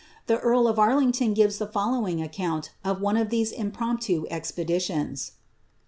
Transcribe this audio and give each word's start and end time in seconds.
The 0.25 0.37
eari 0.37 0.67
of 0.67 0.79
Arlington 0.79 1.35
gives 1.35 1.59
the 1.59 1.67
following 1.67 2.23
account 2.23 2.71
of 2.83 3.01
one 3.01 3.17
of 3.17 3.29
these 3.29 3.53
imprompts 3.53 4.25
expeditions. 4.31 5.33